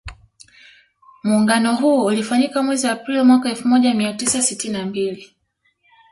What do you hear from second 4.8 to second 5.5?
mbili